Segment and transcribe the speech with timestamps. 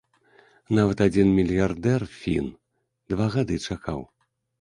[0.77, 2.47] Нават адзін мільярдэр, фін,
[3.13, 4.01] два гады чакаў.